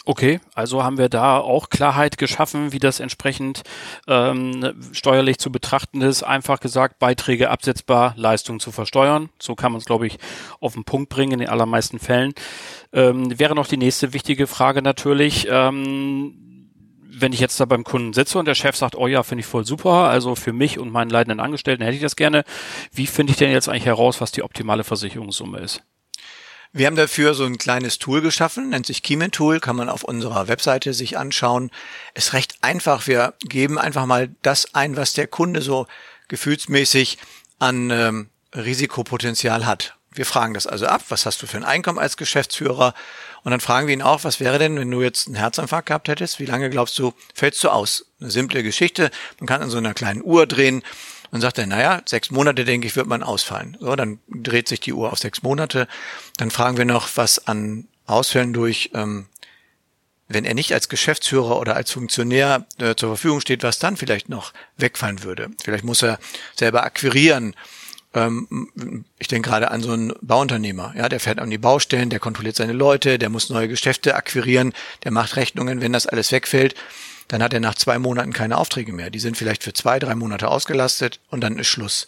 Okay, 0.10 0.40
also 0.56 0.84
haben 0.84 0.98
wir 0.98 1.08
da 1.08 1.38
auch 1.38 1.70
Klarheit 1.70 2.18
geschaffen, 2.18 2.72
wie 2.72 2.80
das 2.80 3.00
entsprechend 3.00 3.62
ähm, 4.08 4.74
steuerlich 4.92 5.38
zu 5.38 5.52
betrachten 5.52 6.02
ist. 6.02 6.24
Einfach 6.24 6.60
gesagt, 6.60 6.98
Beiträge 6.98 7.52
absetzbar, 7.52 8.16
Leistung 8.18 8.60
zu 8.60 8.72
versteuern. 8.72 9.30
So 9.38 9.54
kann 9.54 9.72
man 9.72 9.78
es, 9.78 9.86
glaube 9.86 10.08
ich, 10.08 10.18
auf 10.62 10.74
den 10.74 10.84
Punkt 10.84 11.10
bringen 11.10 11.34
in 11.34 11.40
den 11.42 11.50
allermeisten 11.50 12.00
Fällen. 12.00 12.34
Ähm, 12.92 13.38
wäre 13.38 13.54
noch 13.54 13.68
die 13.68 13.78
nächste 13.78 14.12
wichtige 14.12 14.48
Frage 14.48 14.82
natürlich. 14.82 15.48
Ähm, 15.48 16.34
wenn 17.08 17.32
ich 17.32 17.40
jetzt 17.40 17.60
da 17.60 17.66
beim 17.66 17.84
Kunden 17.84 18.14
sitze 18.14 18.40
und 18.40 18.48
der 18.48 18.56
Chef 18.56 18.76
sagt, 18.76 18.96
oh 18.96 19.06
ja, 19.06 19.22
finde 19.22 19.42
ich 19.42 19.46
voll 19.46 19.64
super, 19.64 20.10
also 20.10 20.34
für 20.34 20.54
mich 20.54 20.80
und 20.80 20.92
meinen 20.92 21.12
leidenden 21.12 21.40
Angestellten 21.40 21.84
hätte 21.84 21.98
ich 21.98 22.02
das 22.02 22.16
gerne. 22.16 22.46
Wie 22.92 23.06
finde 23.06 23.30
ich 23.30 23.38
denn 23.38 23.52
jetzt 23.52 23.70
eigentlich 23.70 23.86
heraus, 23.86 24.22
was 24.22 24.32
die 24.32 24.42
optimale 24.42 24.84
Versicherungssumme 24.84 25.60
ist? 25.60 25.84
Wir 26.72 26.86
haben 26.86 26.96
dafür 26.96 27.34
so 27.34 27.46
ein 27.46 27.58
kleines 27.58 27.98
Tool 27.98 28.22
geschaffen, 28.22 28.70
nennt 28.70 28.86
sich 28.86 29.02
Keyman 29.02 29.32
Tool, 29.32 29.60
kann 29.60 29.76
man 29.76 29.90
auf 29.90 30.04
unserer 30.04 30.48
Webseite 30.48 30.94
sich 30.94 31.18
anschauen. 31.18 31.72
Ist 32.14 32.34
recht 32.34 32.60
einfach. 32.62 33.08
Wir 33.08 33.34
geben 33.42 33.80
einfach 33.80 34.06
mal 34.06 34.30
das 34.44 34.76
ein, 34.76 34.96
was 34.96 35.14
der 35.14 35.26
Kunde 35.26 35.64
so 35.64 35.88
gefühlsmäßig 36.28 37.18
an 37.58 37.90
ähm, 37.90 38.30
Risikopotenzial 38.56 39.66
hat. 39.66 39.96
Wir 40.12 40.28
fragen 40.28 40.54
das 40.54 40.68
also 40.68 40.86
ab, 40.86 41.04
was 41.10 41.26
hast 41.26 41.42
du 41.42 41.48
für 41.48 41.58
ein 41.58 41.64
Einkommen 41.64 41.98
als 41.98 42.18
Geschäftsführer? 42.18 42.94
Und 43.44 43.52
dann 43.52 43.62
fragen 43.62 43.88
wir 43.88 43.94
ihn 43.94 44.02
auch, 44.02 44.24
was 44.24 44.40
wäre 44.40 44.60
denn, 44.60 44.78
wenn 44.78 44.92
du 44.92 45.02
jetzt 45.02 45.28
einen 45.28 45.36
Herzinfarkt 45.36 45.88
gehabt 45.88 46.08
hättest? 46.08 46.40
Wie 46.40 46.46
lange 46.46 46.70
glaubst 46.70 47.00
du, 47.00 47.14
fällst 47.34 47.64
du 47.64 47.70
aus? 47.70 48.06
Eine 48.20 48.30
simple 48.30 48.62
Geschichte. 48.62 49.10
Man 49.40 49.48
kann 49.48 49.62
an 49.62 49.70
so 49.70 49.78
einer 49.78 49.94
kleinen 49.96 50.24
Uhr 50.24 50.46
drehen 50.46 50.84
und 51.32 51.42
sagt 51.42 51.58
er, 51.58 51.68
naja, 51.68 52.02
sechs 52.06 52.32
Monate, 52.32 52.66
denke 52.66 52.88
ich, 52.88 52.96
wird 52.96 53.08
man 53.08 53.24
ausfallen. 53.24 53.78
So, 53.80 53.96
dann 53.96 54.20
dreht 54.30 54.68
sich 54.68 54.80
die 54.80 54.94
Uhr 54.94 55.12
auf 55.12 55.20
sechs 55.20 55.44
Monate. 55.44 55.88
Dann 56.38 56.52
fragen 56.52 56.78
wir 56.78 56.86
noch, 56.86 57.10
was 57.16 57.48
an 57.48 57.88
Ausfällen 58.06 58.54
durch, 58.54 58.92
ähm, 58.94 59.28
wenn 60.28 60.46
er 60.46 60.54
nicht 60.54 60.74
als 60.74 60.90
Geschäftsführer 60.90 61.60
oder 61.60 61.76
als 61.76 61.92
Funktionär 61.92 62.66
äh, 62.80 62.96
zur 62.96 63.10
Verfügung 63.10 63.42
steht, 63.42 63.64
was 63.64 63.80
dann 63.80 63.98
vielleicht 63.98 64.30
noch 64.30 64.54
wegfallen 64.78 65.24
würde. 65.24 65.50
Vielleicht 65.64 65.84
muss 65.84 66.04
er 66.04 66.20
selber 66.56 66.84
akquirieren. 66.84 67.56
Ähm, 68.14 69.06
ich 69.18 69.28
denke 69.28 69.50
gerade 69.50 69.72
an 69.72 69.82
so 69.82 69.92
einen 69.92 70.14
Bauunternehmer. 70.22 70.94
Ja, 70.96 71.10
der 71.10 71.20
fährt 71.20 71.40
an 71.40 71.50
die 71.50 71.58
Baustellen, 71.58 72.10
der 72.10 72.20
kontrolliert 72.20 72.56
seine 72.56 72.74
Leute, 72.74 73.20
der 73.20 73.30
muss 73.30 73.50
neue 73.50 73.68
Geschäfte 73.68 74.16
akquirieren, 74.16 74.74
der 75.04 75.12
macht 75.12 75.36
Rechnungen. 75.36 75.82
Wenn 75.82 75.94
das 75.94 76.08
alles 76.08 76.32
wegfällt, 76.32 76.76
dann 77.30 77.44
hat 77.44 77.54
er 77.54 77.60
nach 77.60 77.76
zwei 77.76 78.00
Monaten 78.00 78.34
keine 78.34 78.58
Aufträge 78.58 78.92
mehr. 78.92 79.12
Die 79.12 79.20
sind 79.20 79.38
vielleicht 79.38 79.64
für 79.64 79.72
zwei, 79.72 80.00
drei 80.00 80.16
Monate 80.16 80.50
ausgelastet 80.50 81.20
und 81.30 81.42
dann 81.42 81.60
ist 81.60 81.68
Schluss. 81.68 82.08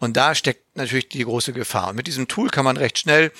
Und 0.00 0.16
da 0.16 0.34
steckt 0.34 0.76
natürlich 0.76 1.10
die 1.10 1.24
große 1.24 1.52
Gefahr. 1.52 1.90
Und 1.90 1.96
mit 1.96 2.06
diesem 2.06 2.26
Tool 2.26 2.48
kann 2.48 2.64
man 2.64 2.78
recht 2.78 2.98
schnell 2.98 3.32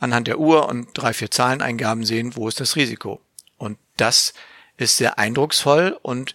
anhand 0.00 0.26
der 0.26 0.40
Uhr 0.40 0.68
und 0.68 0.88
drei, 0.94 1.12
vier 1.12 1.30
Zahleneingaben 1.30 2.04
sehen, 2.04 2.34
wo 2.34 2.48
ist 2.48 2.58
das 2.58 2.74
Risiko. 2.74 3.20
Und 3.56 3.78
das 3.96 4.34
ist 4.78 4.96
sehr 4.96 5.16
eindrucksvoll 5.16 5.96
und 6.02 6.34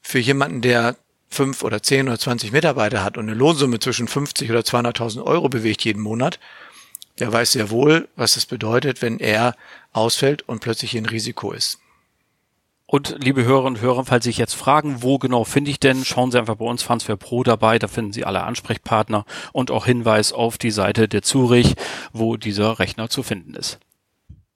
für 0.00 0.18
jemanden, 0.18 0.62
der 0.62 0.96
fünf 1.28 1.62
oder 1.62 1.82
zehn 1.82 2.08
oder 2.08 2.18
zwanzig 2.18 2.52
Mitarbeiter 2.52 3.04
hat 3.04 3.18
und 3.18 3.24
eine 3.24 3.34
Lohnsumme 3.34 3.80
zwischen 3.80 4.08
50 4.08 4.50
oder 4.50 4.60
200.000 4.60 5.22
Euro 5.22 5.48
bewegt 5.50 5.84
jeden 5.84 6.02
Monat, 6.02 6.40
der 7.18 7.30
weiß 7.30 7.52
sehr 7.52 7.68
wohl, 7.68 8.08
was 8.16 8.36
es 8.36 8.46
bedeutet, 8.46 9.02
wenn 9.02 9.18
er 9.18 9.54
ausfällt 9.92 10.48
und 10.48 10.60
plötzlich 10.60 10.94
in 10.94 11.04
Risiko 11.04 11.52
ist. 11.52 11.78
Und 12.90 13.14
liebe 13.20 13.44
Hörerinnen 13.44 13.76
und 13.76 13.80
Hörer, 13.80 14.04
falls 14.04 14.24
Sie 14.24 14.30
sich 14.30 14.38
jetzt 14.38 14.54
fragen, 14.54 15.00
wo 15.04 15.18
genau 15.18 15.44
finde 15.44 15.70
ich 15.70 15.78
denn, 15.78 16.04
schauen 16.04 16.32
Sie 16.32 16.38
einfach 16.40 16.56
bei 16.56 16.64
uns 16.64 16.82
für 16.82 17.16
Pro 17.16 17.44
dabei, 17.44 17.78
da 17.78 17.86
finden 17.86 18.12
Sie 18.12 18.24
alle 18.24 18.42
Ansprechpartner 18.42 19.24
und 19.52 19.70
auch 19.70 19.86
Hinweis 19.86 20.32
auf 20.32 20.58
die 20.58 20.72
Seite 20.72 21.06
der 21.06 21.22
Zurich, 21.22 21.76
wo 22.12 22.36
dieser 22.36 22.80
Rechner 22.80 23.08
zu 23.08 23.22
finden 23.22 23.54
ist. 23.54 23.78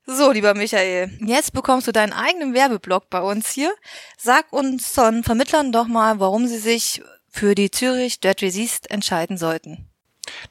So, 0.04 0.32
lieber 0.32 0.54
Michael, 0.54 1.16
jetzt 1.24 1.52
bekommst 1.52 1.86
du 1.86 1.92
deinen 1.92 2.12
eigenen 2.12 2.54
Werbeblock 2.54 3.08
bei 3.08 3.20
uns 3.20 3.50
hier. 3.50 3.72
Sag 4.18 4.52
uns 4.52 4.88
von 4.88 5.22
Vermittlern 5.22 5.70
doch 5.70 5.86
mal, 5.86 6.18
warum 6.18 6.48
sie 6.48 6.58
sich 6.58 7.02
für 7.30 7.54
die 7.54 7.70
Zürich 7.70 8.18
Dead 8.18 8.40
Disease 8.40 8.80
entscheiden 8.88 9.38
sollten. 9.38 9.86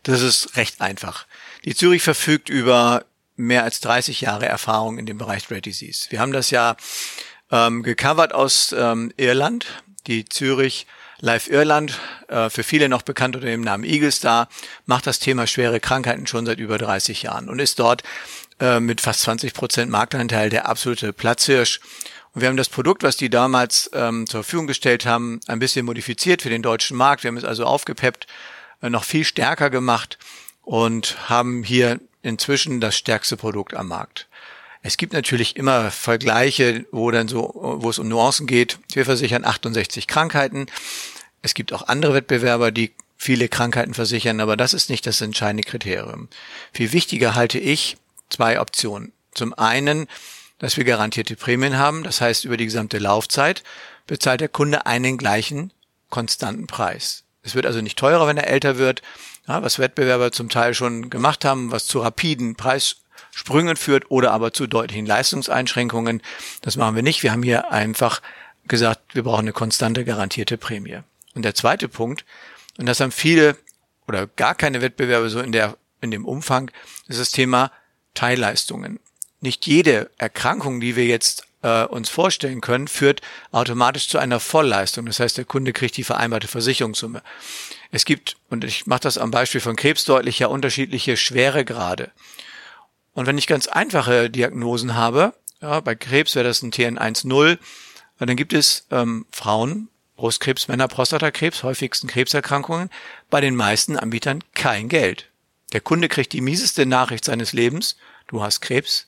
Das 0.03 0.21
ist 0.21 0.55
recht 0.55 0.79
einfach. 0.79 1.27
Die 1.65 1.75
Zürich 1.75 2.01
verfügt 2.01 2.47
über 2.47 3.03
mehr 3.35 3.65
als 3.65 3.81
30 3.81 4.21
Jahre 4.21 4.45
Erfahrung 4.45 4.97
in 4.97 5.05
dem 5.05 5.17
Bereich 5.17 5.51
Rare 5.51 5.61
Disease. 5.61 6.09
Wir 6.11 6.21
haben 6.21 6.31
das 6.31 6.49
ja 6.49 6.77
ähm, 7.53 7.83
gecovert 7.83 8.33
aus 8.33 8.75
ähm, 8.77 9.13
Irland, 9.15 9.83
die 10.07 10.25
Zürich 10.25 10.87
Live 11.19 11.47
Irland, 11.47 11.99
äh, 12.27 12.49
für 12.49 12.63
viele 12.63 12.89
noch 12.89 13.03
bekannt 13.03 13.35
unter 13.35 13.47
dem 13.47 13.61
Namen 13.61 13.83
Eaglestar, 13.83 14.49
macht 14.87 15.05
das 15.05 15.19
Thema 15.19 15.45
schwere 15.45 15.79
Krankheiten 15.79 16.25
schon 16.25 16.47
seit 16.47 16.57
über 16.57 16.79
30 16.79 17.21
Jahren 17.21 17.49
und 17.49 17.59
ist 17.59 17.79
dort 17.79 18.01
äh, 18.59 18.79
mit 18.79 19.01
fast 19.01 19.21
20 19.21 19.53
Prozent 19.53 19.91
Marktanteil 19.91 20.49
der 20.49 20.67
absolute 20.67 21.13
Platzhirsch. 21.13 21.79
Und 22.33 22.41
wir 22.41 22.49
haben 22.49 22.57
das 22.57 22.69
Produkt, 22.69 23.03
was 23.03 23.17
die 23.17 23.29
damals 23.29 23.89
ähm, 23.93 24.25
zur 24.27 24.43
Verfügung 24.43 24.65
gestellt 24.65 25.05
haben, 25.05 25.39
ein 25.47 25.59
bisschen 25.59 25.85
modifiziert 25.85 26.41
für 26.41 26.49
den 26.49 26.63
deutschen 26.63 26.97
Markt. 26.97 27.23
Wir 27.23 27.27
haben 27.27 27.37
es 27.37 27.45
also 27.45 27.65
aufgepeppt, 27.65 28.25
äh, 28.81 28.89
noch 28.89 29.03
viel 29.03 29.23
stärker 29.23 29.69
gemacht 29.69 30.17
und 30.63 31.29
haben 31.29 31.63
hier 31.63 31.99
inzwischen 32.23 32.81
das 32.81 32.97
stärkste 32.97 33.37
Produkt 33.37 33.75
am 33.75 33.89
Markt. 33.89 34.27
Es 34.85 34.97
gibt 34.97 35.13
natürlich 35.13 35.55
immer 35.55 35.91
Vergleiche, 35.91 36.85
wo 36.91 37.09
dann 37.09 37.29
so, 37.29 37.77
wo 37.79 37.89
es 37.89 37.99
um 37.99 38.09
Nuancen 38.09 38.47
geht. 38.47 38.79
Wir 38.91 39.05
versichern 39.05 39.45
68 39.45 40.07
Krankheiten. 40.07 40.65
Es 41.41 41.53
gibt 41.53 41.71
auch 41.71 41.87
andere 41.87 42.13
Wettbewerber, 42.13 42.71
die 42.71 42.91
viele 43.15 43.47
Krankheiten 43.47 43.93
versichern, 43.93 44.41
aber 44.41 44.57
das 44.57 44.73
ist 44.73 44.89
nicht 44.89 45.07
das 45.07 45.21
entscheidende 45.21 45.63
Kriterium. 45.63 46.27
Viel 46.73 46.91
wichtiger 46.91 47.33
halte 47.33 47.59
ich 47.59 47.95
zwei 48.29 48.59
Optionen. 48.59 49.13
Zum 49.33 49.53
einen, 49.53 50.07
dass 50.59 50.75
wir 50.75 50.83
garantierte 50.83 51.37
Prämien 51.37 51.77
haben, 51.77 52.03
das 52.03 52.19
heißt 52.19 52.43
über 52.43 52.57
die 52.57 52.65
gesamte 52.65 52.99
Laufzeit 52.99 53.63
bezahlt 54.05 54.41
der 54.41 54.49
Kunde 54.49 54.85
einen 54.85 55.17
gleichen 55.17 55.71
konstanten 56.09 56.67
Preis. 56.67 57.23
Es 57.41 57.55
wird 57.55 57.65
also 57.65 57.79
nicht 57.79 57.97
teurer, 57.97 58.27
wenn 58.27 58.37
er 58.37 58.47
älter 58.47 58.77
wird, 58.77 59.01
ja, 59.47 59.63
was 59.63 59.79
Wettbewerber 59.79 60.33
zum 60.33 60.49
Teil 60.49 60.73
schon 60.73 61.09
gemacht 61.09 61.45
haben, 61.45 61.71
was 61.71 61.85
zu 61.85 61.99
rapiden 61.99 62.55
Preis 62.55 62.97
Sprüngen 63.31 63.75
führt 63.75 64.09
oder 64.11 64.31
aber 64.31 64.53
zu 64.53 64.67
deutlichen 64.67 65.05
Leistungseinschränkungen. 65.05 66.21
Das 66.61 66.75
machen 66.75 66.95
wir 66.95 67.03
nicht. 67.03 67.23
Wir 67.23 67.31
haben 67.31 67.43
hier 67.43 67.71
einfach 67.71 68.21
gesagt, 68.67 69.15
wir 69.15 69.23
brauchen 69.23 69.41
eine 69.41 69.53
konstante 69.53 70.05
garantierte 70.05 70.57
Prämie. 70.57 70.99
Und 71.35 71.43
der 71.43 71.55
zweite 71.55 71.87
Punkt, 71.87 72.25
und 72.77 72.85
das 72.85 72.99
haben 72.99 73.11
viele 73.11 73.57
oder 74.07 74.27
gar 74.27 74.55
keine 74.55 74.81
Wettbewerbe 74.81 75.29
so 75.29 75.39
in 75.39 75.51
der, 75.51 75.77
in 76.01 76.11
dem 76.11 76.25
Umfang, 76.25 76.71
ist 77.07 77.19
das 77.19 77.31
Thema 77.31 77.71
Teilleistungen. 78.13 78.99
Nicht 79.41 79.65
jede 79.65 80.09
Erkrankung, 80.17 80.79
die 80.79 80.95
wir 80.95 81.05
jetzt 81.05 81.47
äh, 81.63 81.85
uns 81.85 82.09
vorstellen 82.09 82.61
können, 82.61 82.87
führt 82.87 83.21
automatisch 83.51 84.07
zu 84.07 84.19
einer 84.19 84.39
Vollleistung. 84.39 85.05
Das 85.05 85.19
heißt, 85.19 85.37
der 85.37 85.45
Kunde 85.45 85.73
kriegt 85.73 85.97
die 85.97 86.03
vereinbarte 86.03 86.47
Versicherungssumme. 86.47 87.23
Es 87.91 88.05
gibt, 88.05 88.37
und 88.49 88.63
ich 88.63 88.85
mache 88.85 89.01
das 89.01 89.17
am 89.17 89.31
Beispiel 89.31 89.61
von 89.61 89.75
Krebs 89.75 90.05
deutlich, 90.05 90.39
ja 90.39 90.47
unterschiedliche 90.47 91.17
Schweregrade. 91.17 92.11
Und 93.13 93.27
wenn 93.27 93.37
ich 93.37 93.47
ganz 93.47 93.67
einfache 93.67 94.29
Diagnosen 94.29 94.95
habe, 94.95 95.33
ja, 95.61 95.79
bei 95.79 95.95
Krebs 95.95 96.35
wäre 96.35 96.45
das 96.45 96.61
ein 96.61 96.71
TN1-0, 96.71 97.57
dann 98.19 98.35
gibt 98.35 98.53
es 98.53 98.85
ähm, 98.91 99.25
Frauen, 99.31 99.89
Brustkrebs, 100.15 100.67
Männer, 100.67 100.87
Prostatakrebs, 100.87 101.63
häufigsten 101.63 102.07
Krebserkrankungen, 102.07 102.89
bei 103.29 103.41
den 103.41 103.55
meisten 103.55 103.97
Anbietern 103.97 104.43
kein 104.53 104.89
Geld. 104.89 105.29
Der 105.73 105.81
Kunde 105.81 106.07
kriegt 106.07 106.33
die 106.33 106.41
mieseste 106.41 106.85
Nachricht 106.85 107.25
seines 107.25 107.53
Lebens, 107.53 107.97
du 108.27 108.41
hast 108.41 108.61
Krebs. 108.61 109.07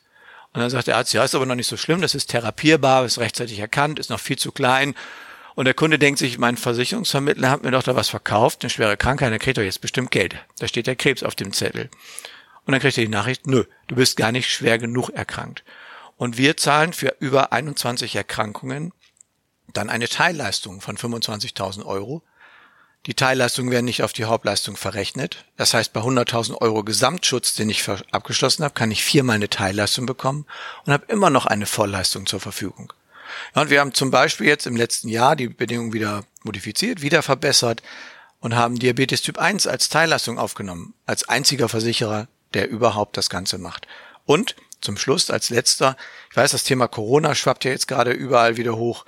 Und 0.54 0.62
dann 0.62 0.70
sagt 0.70 0.88
der 0.88 0.98
Arzt, 0.98 1.14
ja, 1.14 1.24
ist 1.24 1.36
aber 1.36 1.46
noch 1.46 1.56
nicht 1.56 1.68
so 1.68 1.78
schlimm, 1.78 2.02
das 2.02 2.16
ist 2.16 2.28
therapierbar, 2.28 3.06
ist 3.06 3.20
rechtzeitig 3.20 3.60
erkannt, 3.60 4.00
ist 4.00 4.10
noch 4.10 4.20
viel 4.20 4.38
zu 4.38 4.52
klein. 4.52 4.96
Und 5.54 5.66
der 5.66 5.74
Kunde 5.74 6.00
denkt 6.00 6.20
sich, 6.20 6.38
mein 6.38 6.58
Versicherungsvermittler 6.58 7.50
hat 7.50 7.64
mir 7.64 7.72
doch 7.72 7.84
da 7.84 7.96
was 7.96 8.10
verkauft, 8.10 8.64
eine 8.64 8.70
schwere 8.70 8.98
Krankheit, 8.98 9.32
der 9.32 9.40
kriegt 9.40 9.58
doch 9.58 9.64
jetzt 9.64 9.82
bestimmt 9.82 10.12
Geld. 10.12 10.36
Da 10.60 10.68
steht 10.68 10.88
der 10.88 10.96
Krebs 10.96 11.24
auf 11.24 11.36
dem 11.36 11.54
Zettel. 11.54 11.90
Und 12.66 12.72
dann 12.72 12.82
kriegt 12.82 12.98
er 12.98 13.06
die 13.06 13.10
Nachricht, 13.10 13.48
nö, 13.48 13.64
du 13.88 13.96
bist 13.96 14.18
gar 14.18 14.32
nicht 14.32 14.50
schwer 14.50 14.78
genug 14.78 15.10
erkrankt. 15.10 15.64
Und 16.18 16.38
wir 16.38 16.58
zahlen 16.58 16.94
für 16.94 17.16
über 17.20 17.52
21 17.52 18.16
Erkrankungen 18.16 18.92
dann 19.74 19.90
eine 19.90 20.08
Teilleistung 20.08 20.82
von 20.82 20.98
25.000 20.98 21.86
Euro. 21.86 22.24
Die 23.06 23.14
Teilleistungen 23.14 23.70
werden 23.70 23.86
nicht 23.86 24.02
auf 24.02 24.14
die 24.14 24.26
Hauptleistung 24.26 24.78
verrechnet. 24.78 25.46
Das 25.58 25.74
heißt, 25.74 25.94
bei 25.94 26.02
100.000 26.02 26.60
Euro 26.62 26.84
Gesamtschutz, 26.84 27.54
den 27.54 27.70
ich 27.70 27.88
abgeschlossen 28.12 28.64
habe, 28.64 28.74
kann 28.74 28.90
ich 28.90 29.04
viermal 29.04 29.36
eine 29.36 29.50
Teilleistung 29.50 30.06
bekommen 30.06 30.46
und 30.86 30.94
habe 30.94 31.06
immer 31.10 31.30
noch 31.30 31.46
eine 31.46 31.66
Vollleistung 31.68 32.26
zur 32.26 32.40
Verfügung. 32.40 32.94
Ja, 33.54 33.62
und 33.62 33.70
wir 33.70 33.80
haben 33.80 33.94
zum 33.94 34.12
Beispiel 34.12 34.48
jetzt 34.48 34.66
im 34.66 34.76
letzten 34.76 35.10
Jahr 35.10 35.36
die 35.36 35.50
Bedingungen 35.50 35.94
wieder 35.94 36.24
modifiziert, 36.44 37.02
wieder 37.02 37.22
verbessert 37.22 37.84
und 38.40 38.56
haben 38.56 38.80
Diabetes 38.80 39.22
Typ 39.22 39.38
1 39.38 39.68
als 39.68 39.90
Teilleistung 39.90 40.40
aufgenommen, 40.40 40.94
als 41.06 41.28
einziger 41.28 41.70
Versicherer 41.70 42.28
der 42.56 42.70
überhaupt 42.70 43.18
das 43.18 43.30
Ganze 43.30 43.58
macht. 43.58 43.88
Und 44.26 44.56
zum 44.82 44.98
Schluss 44.98 45.30
als 45.30 45.50
letzter, 45.50 45.96
ich 46.32 46.38
weiß, 46.38 46.52
das 46.52 46.64
Thema 46.64 46.88
Corona 46.88 47.36
schwappt 47.36 47.66
ja 47.66 47.72
jetzt 47.72 47.88
gerade 47.88 48.12
überall 48.12 48.58
wieder 48.58 48.76
hoch. 48.76 49.06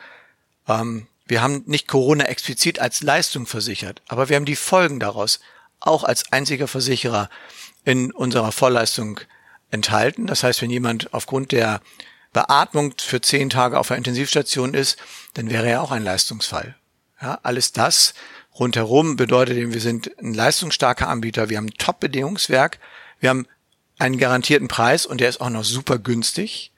Ähm, 0.68 1.08
wir 1.26 1.42
haben 1.42 1.64
nicht 1.66 1.88
Corona 1.88 2.26
explizit 2.26 2.80
als 2.80 3.02
Leistung 3.02 3.48
versichert, 3.48 4.02
aber 4.08 4.30
wir 4.30 4.36
haben 4.36 4.46
die 4.46 4.56
Folgen 4.56 5.00
daraus 5.00 5.40
auch 5.80 6.04
als 6.04 6.32
einziger 6.32 6.68
Versicherer 6.68 7.30
in 7.84 8.12
unserer 8.12 8.52
Vollleistung 8.52 9.20
enthalten. 9.70 10.28
Das 10.28 10.44
heißt, 10.44 10.62
wenn 10.62 10.70
jemand 10.70 11.14
aufgrund 11.14 11.52
der 11.52 11.82
Beatmung 12.34 12.94
für 12.98 13.22
zehn 13.22 13.50
Tage 13.50 13.80
auf 13.80 13.88
der 13.88 13.98
Intensivstation 13.98 14.74
ist, 14.74 14.98
dann 15.34 15.50
wäre 15.50 15.68
er 15.68 15.82
auch 15.82 15.92
ein 15.92 16.04
Leistungsfall. 16.04 16.76
Ja, 17.22 17.40
alles 17.44 17.72
das 17.72 18.14
rundherum 18.60 19.16
bedeutet 19.16 19.58
eben, 19.58 19.74
wir 19.74 19.82
sind 19.82 20.12
ein 20.20 20.34
leistungsstarker 20.34 21.08
Anbieter, 21.08 21.50
wir 21.50 21.58
haben 21.58 21.68
ein 21.68 21.78
Top-Bedingungswerk, 21.78 22.80
wir 23.20 23.30
haben 23.30 23.48
einen 24.00 24.18
garantierten 24.18 24.68
Preis 24.68 25.06
und 25.06 25.22
der 25.22 25.30
ist 25.30 25.42
auch 25.42 25.50
noch 25.50 25.64
super 25.64 25.98
günstig. 25.98 26.72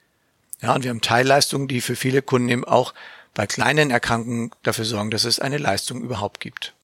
Ja, 0.62 0.74
und 0.74 0.84
wir 0.84 0.90
haben 0.90 1.00
Teilleistungen, 1.00 1.68
die 1.68 1.80
für 1.80 1.96
viele 1.96 2.22
Kunden 2.22 2.48
eben 2.48 2.64
auch 2.64 2.94
bei 3.34 3.46
kleinen 3.46 3.90
Erkrankungen 3.90 4.50
dafür 4.62 4.84
sorgen, 4.84 5.10
dass 5.10 5.24
es 5.24 5.38
eine 5.38 5.58
Leistung 5.58 6.02
überhaupt 6.02 6.40
gibt. 6.40 6.74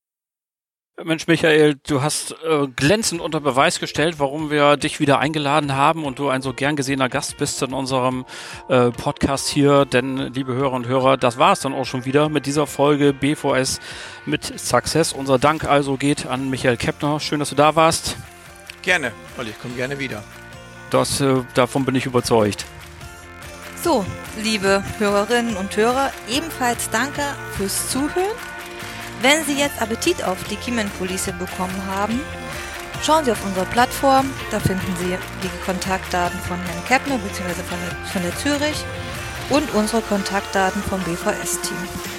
Mensch, 1.04 1.26
Michael, 1.26 1.76
du 1.86 2.00
hast 2.00 2.34
äh, 2.42 2.68
glänzend 2.74 3.20
unter 3.20 3.38
Beweis 3.40 3.80
gestellt, 3.80 4.14
warum 4.18 4.48
wir 4.48 4.78
dich 4.78 4.98
wieder 4.98 5.18
eingeladen 5.18 5.74
haben 5.74 6.04
und 6.04 6.18
du 6.18 6.30
ein 6.30 6.40
so 6.40 6.54
gern 6.54 6.74
gesehener 6.74 7.10
Gast 7.10 7.36
bist 7.36 7.60
in 7.60 7.74
unserem 7.74 8.24
äh, 8.70 8.90
Podcast 8.92 9.48
hier. 9.48 9.84
Denn, 9.84 10.32
liebe 10.32 10.54
Hörer 10.54 10.72
und 10.72 10.86
Hörer, 10.86 11.18
das 11.18 11.36
war 11.36 11.52
es 11.52 11.60
dann 11.60 11.74
auch 11.74 11.84
schon 11.84 12.06
wieder 12.06 12.30
mit 12.30 12.46
dieser 12.46 12.66
Folge 12.66 13.12
BVS 13.12 13.78
mit 14.24 14.58
Success. 14.58 15.12
Unser 15.12 15.38
Dank 15.38 15.64
also 15.64 15.98
geht 15.98 16.24
an 16.24 16.48
Michael 16.48 16.78
Keppner. 16.78 17.20
Schön, 17.20 17.40
dass 17.40 17.50
du 17.50 17.56
da 17.56 17.76
warst. 17.76 18.16
Gerne, 18.86 19.10
Olli, 19.36 19.50
ich 19.50 19.58
komme 19.58 19.74
gerne 19.74 19.98
wieder. 19.98 20.22
Das, 20.90 21.20
äh, 21.20 21.42
davon 21.54 21.84
bin 21.84 21.96
ich 21.96 22.06
überzeugt. 22.06 22.64
So, 23.82 24.06
liebe 24.40 24.84
Hörerinnen 24.98 25.56
und 25.56 25.76
Hörer, 25.76 26.12
ebenfalls 26.28 26.88
danke 26.90 27.22
fürs 27.56 27.90
Zuhören. 27.90 28.36
Wenn 29.22 29.44
Sie 29.44 29.58
jetzt 29.58 29.82
Appetit 29.82 30.22
auf 30.22 30.38
die 30.44 30.54
Kiemenkulisse 30.54 31.32
bekommen 31.32 31.82
haben, 31.88 32.20
schauen 33.02 33.24
Sie 33.24 33.32
auf 33.32 33.44
unsere 33.44 33.66
Plattform. 33.66 34.30
Da 34.52 34.60
finden 34.60 34.94
Sie 35.00 35.18
die 35.42 35.64
Kontaktdaten 35.64 36.38
von 36.42 36.56
Herrn 36.56 36.84
Keppner 36.86 37.18
bzw. 37.18 37.54
Von, 37.54 37.78
der, 37.84 38.06
von 38.12 38.22
der 38.22 38.36
Zürich 38.36 38.84
und 39.50 39.74
unsere 39.74 40.02
Kontaktdaten 40.02 40.80
vom 40.84 41.00
BVS-Team. 41.02 42.15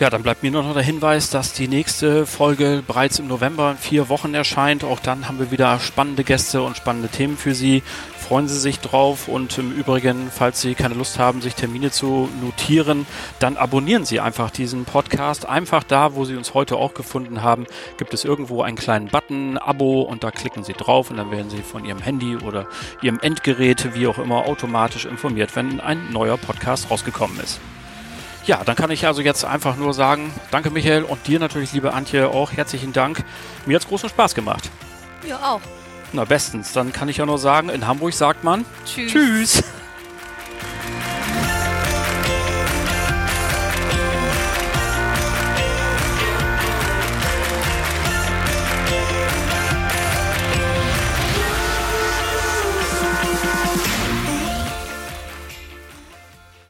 Ja, 0.00 0.10
dann 0.10 0.24
bleibt 0.24 0.42
mir 0.42 0.50
nur 0.50 0.64
noch 0.64 0.74
der 0.74 0.82
Hinweis, 0.82 1.30
dass 1.30 1.52
die 1.52 1.68
nächste 1.68 2.26
Folge 2.26 2.82
bereits 2.84 3.20
im 3.20 3.28
November 3.28 3.70
in 3.70 3.76
vier 3.76 4.08
Wochen 4.08 4.34
erscheint. 4.34 4.82
Auch 4.82 4.98
dann 4.98 5.28
haben 5.28 5.38
wir 5.38 5.52
wieder 5.52 5.78
spannende 5.78 6.24
Gäste 6.24 6.62
und 6.62 6.76
spannende 6.76 7.06
Themen 7.08 7.36
für 7.36 7.54
Sie. 7.54 7.84
Freuen 8.18 8.48
Sie 8.48 8.58
sich 8.58 8.80
drauf 8.80 9.28
und 9.28 9.56
im 9.56 9.70
Übrigen, 9.70 10.32
falls 10.32 10.60
Sie 10.60 10.74
keine 10.74 10.94
Lust 10.94 11.20
haben, 11.20 11.42
sich 11.42 11.54
Termine 11.54 11.92
zu 11.92 12.28
notieren, 12.42 13.06
dann 13.38 13.56
abonnieren 13.56 14.04
Sie 14.04 14.18
einfach 14.18 14.50
diesen 14.50 14.84
Podcast. 14.84 15.46
Einfach 15.46 15.84
da, 15.84 16.16
wo 16.16 16.24
Sie 16.24 16.34
uns 16.34 16.54
heute 16.54 16.76
auch 16.76 16.94
gefunden 16.94 17.42
haben, 17.42 17.64
gibt 17.96 18.14
es 18.14 18.24
irgendwo 18.24 18.62
einen 18.62 18.76
kleinen 18.76 19.06
Button, 19.06 19.58
Abo 19.58 20.02
und 20.02 20.24
da 20.24 20.32
klicken 20.32 20.64
Sie 20.64 20.72
drauf 20.72 21.10
und 21.10 21.18
dann 21.18 21.30
werden 21.30 21.50
Sie 21.50 21.62
von 21.62 21.84
Ihrem 21.84 22.00
Handy 22.00 22.36
oder 22.36 22.66
Ihrem 23.00 23.20
Endgerät, 23.20 23.94
wie 23.94 24.08
auch 24.08 24.18
immer, 24.18 24.46
automatisch 24.46 25.04
informiert, 25.04 25.54
wenn 25.54 25.78
ein 25.78 26.10
neuer 26.10 26.36
Podcast 26.36 26.90
rausgekommen 26.90 27.38
ist. 27.38 27.60
Ja, 28.46 28.62
dann 28.62 28.76
kann 28.76 28.90
ich 28.90 29.06
also 29.06 29.22
jetzt 29.22 29.44
einfach 29.44 29.76
nur 29.76 29.94
sagen, 29.94 30.30
danke 30.50 30.70
Michael 30.70 31.04
und 31.04 31.26
dir 31.26 31.38
natürlich, 31.38 31.72
liebe 31.72 31.94
Antje, 31.94 32.28
auch 32.28 32.52
herzlichen 32.52 32.92
Dank. 32.92 33.24
Mir 33.64 33.76
hat's 33.76 33.88
großen 33.88 34.10
Spaß 34.10 34.34
gemacht. 34.34 34.70
Ja, 35.26 35.38
auch. 35.38 35.60
Na 36.12 36.24
bestens, 36.24 36.72
dann 36.74 36.92
kann 36.92 37.08
ich 37.08 37.16
ja 37.16 37.26
nur 37.26 37.38
sagen, 37.38 37.70
in 37.70 37.86
Hamburg 37.86 38.12
sagt 38.12 38.44
man 38.44 38.66
Tschüss. 38.84 39.12
Tschüss. 39.12 39.64